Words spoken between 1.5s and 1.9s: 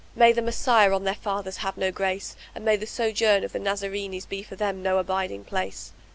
have